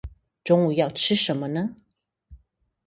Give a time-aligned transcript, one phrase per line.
[0.43, 1.75] 中午要吃甚麼呢？